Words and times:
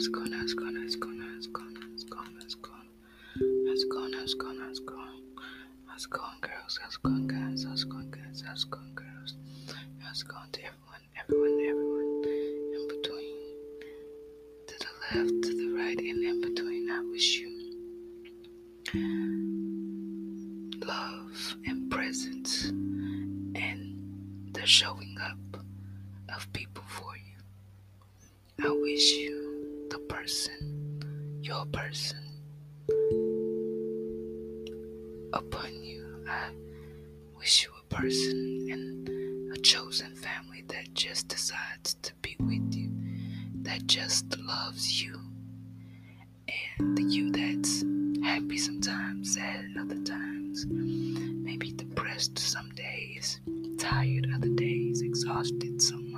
has 0.00 0.08
gone, 0.08 0.32
has 0.32 0.54
gone, 0.54 0.76
has 0.76 0.96
gone, 0.96 1.20
has 1.20 1.46
gone, 1.46 1.76
has 1.92 2.04
gone, 2.04 2.34
has 2.40 2.54
gone, 2.54 2.88
has 3.68 3.84
gone, 3.84 4.12
has 4.16 4.32
gone, 4.34 4.58
has 4.58 4.78
gone, 4.78 5.22
has 5.92 6.06
gone, 6.06 6.36
girls, 6.40 6.80
has 6.82 6.96
gone, 6.96 7.26
guys, 7.26 7.64
has 7.64 7.84
gone, 7.84 8.10
guys, 8.10 8.42
has 8.48 8.64
gone, 8.64 8.92
girls, 8.94 9.34
has 10.02 10.22
gone 10.22 10.48
to 10.52 10.60
everyone, 10.64 11.02
everyone, 11.20 11.60
everyone 11.60 12.22
in 12.24 12.88
between, 12.88 13.36
to 14.68 14.74
the 14.78 14.86
left, 15.18 15.42
to 15.44 15.54
the 15.54 15.68
right, 15.76 15.98
and 15.98 16.24
in 16.24 16.40
between. 16.40 16.90
I 16.90 17.00
wish 17.10 17.38
you 17.40 17.50
love 20.82 21.56
and 21.66 21.90
presence 21.90 22.64
and 22.64 24.48
the 24.54 24.64
showing 24.64 25.18
up 25.22 25.62
of 26.34 26.50
people 26.54 26.84
for 26.88 27.14
you. 27.18 27.36
I 28.66 28.70
wish 28.72 29.12
you 29.12 29.49
person, 30.20 31.40
your 31.40 31.64
person, 31.72 32.18
upon 35.32 35.82
you. 35.82 36.04
I 36.28 36.50
wish 37.38 37.62
you 37.64 37.70
a 37.80 37.94
person 37.94 38.68
and 38.70 39.56
a 39.56 39.58
chosen 39.60 40.14
family 40.14 40.62
that 40.68 40.92
just 40.92 41.28
decides 41.28 41.94
to 42.02 42.12
be 42.20 42.36
with 42.38 42.74
you, 42.74 42.90
that 43.62 43.86
just 43.86 44.36
loves 44.40 45.02
you, 45.02 45.18
and 46.78 46.98
the 46.98 47.02
you 47.02 47.32
that's 47.32 47.82
happy 48.22 48.58
sometimes, 48.58 49.34
sad 49.34 49.70
other 49.80 50.02
times, 50.02 50.66
maybe 50.68 51.72
depressed 51.72 52.38
some 52.38 52.68
days, 52.72 53.40
tired 53.78 54.26
other 54.34 54.50
days, 54.50 55.00
exhausted 55.00 55.80
some 55.80 56.09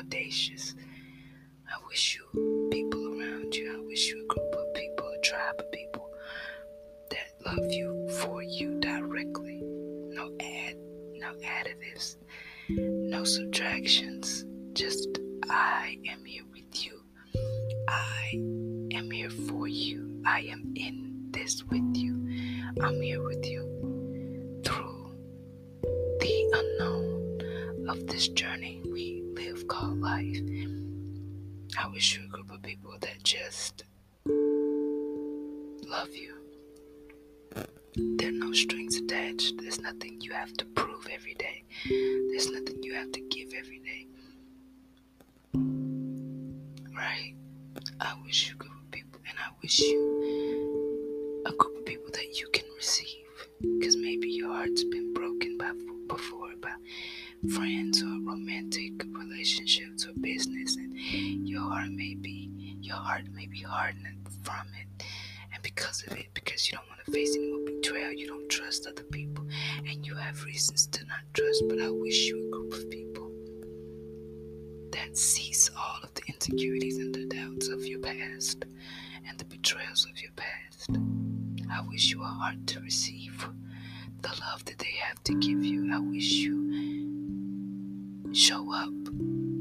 audacious. 0.00 0.74
I 1.68 1.76
wish 1.86 2.16
you 2.16 2.68
people 2.72 3.06
around 3.06 3.54
you. 3.54 3.76
I 3.76 3.86
wish 3.86 4.08
you 4.08 4.24
a 4.24 4.26
group 4.34 4.54
of 4.54 4.74
people, 4.74 5.06
a 5.06 5.20
tribe 5.20 5.56
of 5.58 5.70
people 5.72 6.10
that 7.10 7.28
love 7.44 7.70
you 7.70 8.08
for 8.08 8.42
you 8.42 8.80
directly. 8.80 9.60
No 9.62 10.32
add, 10.40 10.76
no 11.16 11.34
additives, 11.44 12.16
no 12.70 13.24
subtractions. 13.24 14.46
Just 14.72 15.18
I 15.50 15.98
am 16.08 16.24
here 16.24 16.44
with 16.50 16.82
you. 16.82 17.02
I 17.86 18.30
am 18.96 19.10
here 19.10 19.30
for 19.30 19.68
you. 19.68 20.22
I 20.24 20.40
am 20.50 20.72
in 20.76 21.28
this 21.30 21.62
with 21.64 21.94
you. 21.94 22.14
I'm 22.80 23.02
here 23.02 23.22
with 23.22 23.44
you 23.44 24.62
through 24.64 25.12
the 25.82 26.50
unknown 26.54 27.88
of 27.88 28.06
this 28.06 28.28
journey 28.28 28.79
live 29.40 29.66
called 29.68 29.98
life. 30.00 30.36
I 31.78 31.88
wish 31.88 32.18
you 32.18 32.24
a 32.26 32.28
group 32.28 32.50
of 32.50 32.60
people 32.62 32.92
that 33.00 33.22
just 33.22 33.84
love 34.26 36.14
you. 36.14 36.34
There 37.96 38.28
are 38.28 38.32
no 38.32 38.52
strings 38.52 38.96
attached. 38.96 39.54
There's 39.58 39.80
nothing 39.80 40.20
you 40.20 40.32
have 40.32 40.52
to 40.58 40.66
prove 40.66 41.06
every 41.10 41.34
day. 41.34 41.64
There's 41.88 42.50
nothing 42.50 42.82
you 42.82 42.92
have 42.94 43.12
to 43.12 43.20
give 43.30 43.54
every 43.58 43.78
day. 43.78 44.06
Right? 46.94 47.34
I 47.98 48.14
wish 48.22 48.50
you 48.50 48.56
a 48.56 48.58
group 48.58 48.72
of 48.72 48.90
people, 48.90 49.20
and 49.26 49.38
I 49.38 49.50
wish 49.62 49.80
you 49.80 51.42
a 51.46 51.52
group 51.52 51.78
of 51.78 51.86
people 51.86 52.10
that 52.12 52.38
you 52.38 52.46
can 52.52 52.66
receive. 52.76 53.24
Because 53.78 53.96
maybe 53.96 54.28
your 54.28 54.52
heart's 54.52 54.84
been 54.84 55.09
business, 60.20 60.76
and 60.76 61.48
your 61.48 61.62
heart 61.62 61.90
may 61.90 62.14
be 62.14 62.76
your 62.80 62.96
heart 62.96 63.24
may 63.32 63.46
be 63.46 63.60
hardened 63.60 64.26
from 64.42 64.66
it. 64.80 65.04
And 65.52 65.62
because 65.62 66.02
of 66.06 66.16
it, 66.16 66.28
because 66.34 66.70
you 66.70 66.76
don't 66.76 66.88
want 66.88 67.04
to 67.04 67.10
face 67.12 67.36
any 67.36 67.50
more 67.52 67.64
betrayal, 67.64 68.12
you 68.12 68.26
don't 68.26 68.48
trust 68.48 68.86
other 68.86 69.02
people, 69.04 69.44
and 69.86 70.06
you 70.06 70.14
have 70.14 70.44
reasons 70.44 70.86
to 70.88 71.04
not 71.06 71.20
trust. 71.34 71.64
But 71.68 71.80
I 71.80 71.90
wish 71.90 72.26
you 72.28 72.46
a 72.46 72.50
group 72.50 72.72
of 72.72 72.90
people 72.90 73.30
that 74.92 75.16
sees 75.16 75.70
all 75.76 76.00
of 76.02 76.12
the 76.14 76.22
insecurities 76.28 76.98
and 76.98 77.14
the 77.14 77.26
doubts 77.26 77.68
of 77.68 77.84
your 77.86 78.00
past 78.00 78.64
and 79.28 79.38
the 79.38 79.44
betrayals 79.44 80.06
of 80.10 80.20
your 80.20 80.32
past. 80.36 80.90
I 81.70 81.80
wish 81.88 82.10
you 82.10 82.22
a 82.22 82.26
heart 82.26 82.66
to 82.68 82.80
receive 82.80 83.46
the 84.22 84.28
love 84.40 84.64
that 84.66 84.78
they 84.78 84.94
have 85.02 85.22
to 85.24 85.34
give 85.34 85.64
you. 85.64 85.92
I 85.94 85.98
wish 86.00 86.32
you 86.32 86.58
show 88.32 88.72
up 88.74 88.90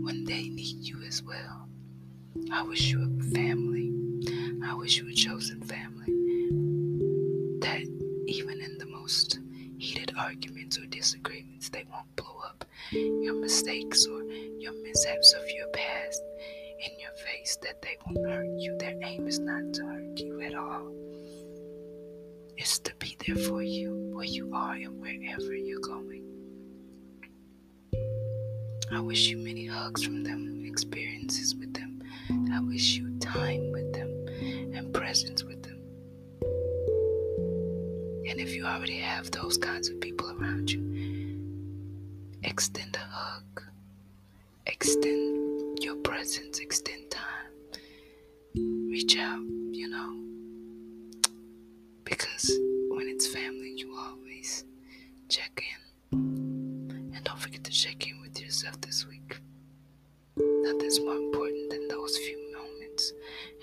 when 0.10 0.26
they 0.26 0.50
need 0.50 0.78
you 0.80 1.04
as 1.04 1.22
well. 1.22 1.68
I 2.52 2.64
wish 2.64 2.90
you 2.90 3.00
a 3.00 3.24
family. 3.32 3.94
I 4.66 4.74
wish 4.74 4.98
you 4.98 5.08
a 5.08 5.14
chosen 5.14 5.62
family 5.62 6.16
that 7.62 7.84
even 8.26 8.60
in 8.60 8.80
the 8.80 8.88
most 8.88 9.38
heated 9.78 10.12
arguments 10.18 10.80
or 10.80 10.88
disagreements, 10.88 11.70
they 11.70 11.86
won't 11.92 12.16
blow 12.16 12.40
up 12.44 12.66
your 12.92 13.36
mistakes 13.36 14.08
or 14.08 14.24
your 14.58 14.74
mishaps 14.82 15.34
of 15.34 15.48
your 15.52 15.68
past 15.68 16.24
in 16.84 17.00
your 17.00 17.12
face, 17.12 17.60
that 17.62 17.80
they 17.84 17.96
won't 18.08 18.28
hurt 18.28 18.48
you. 18.58 18.76
Their 18.80 18.98
aim 19.04 19.28
is 19.28 19.38
not 19.38 19.74
to 19.76 19.86
hurt 19.86 20.20
you 20.20 20.42
at 20.42 20.56
all. 20.56 20.92
It's 22.58 22.80
to 22.80 22.96
be 22.96 23.16
there 23.28 23.36
for 23.36 23.62
you 23.62 24.10
where 24.12 24.26
you 24.26 24.56
are 24.56 24.74
and 24.74 25.00
wherever 25.00 25.54
you're 25.54 25.82
going. 25.82 26.29
I 28.92 29.00
wish 29.00 29.28
you 29.28 29.38
many 29.38 29.68
hugs 29.68 30.04
from 30.04 30.24
them, 30.24 30.64
experiences 30.66 31.56
with 31.56 31.74
them. 31.74 32.02
I 32.52 32.60
wish 32.60 32.98
you 32.98 33.20
time 33.20 33.72
with 33.72 33.94
them 33.94 34.10
and 34.76 34.92
presence 34.94 35.44
with 35.44 35.62
them. 35.62 35.80
And 38.28 38.40
if 38.40 38.56
you 38.56 38.66
already 38.66 38.98
have 38.98 39.30
those 39.32 39.58
kinds 39.58 39.90
of 39.90 40.00
people 40.02 40.30
around 40.32 40.72
you, 40.72 40.82
extend 42.44 42.96
a 42.96 43.00
hug, 43.00 43.62
extend 44.66 45.84
your 45.84 45.96
presence, 45.98 46.58
extend 46.60 47.12
time, 47.12 47.52
reach 48.56 49.18
out, 49.18 49.44
you 49.72 49.88
know. 49.88 50.16
Because 52.06 52.52
when 52.90 53.08
it's 53.08 53.28
family, 53.28 53.74
you 53.78 53.96
always 53.96 54.66
check 55.28 55.64
in. 56.12 57.12
And 57.14 57.24
don't 57.24 57.40
forget 57.40 57.64
to 57.66 57.72
check 57.72 58.08
in 58.08 58.19
this 58.82 59.08
week. 59.08 59.40
Nothing's 60.38 61.00
more 61.00 61.16
important 61.16 61.70
than 61.70 61.88
those 61.88 62.18
few 62.18 62.38
moments 62.54 63.14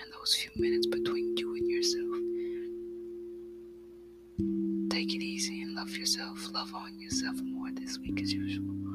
and 0.01 0.11
those 0.13 0.35
few 0.35 0.51
minutes 0.57 0.87
between 0.87 1.37
you 1.37 1.55
and 1.55 1.69
yourself. 1.69 2.17
Take 4.91 5.15
it 5.15 5.23
easy 5.23 5.61
and 5.63 5.75
love 5.75 5.91
yourself. 5.91 6.51
Love 6.53 6.75
on 6.75 6.99
yourself 6.99 7.37
more 7.43 7.71
this 7.73 7.99
week 7.99 8.23
as 8.23 8.33
usual. 8.33 8.86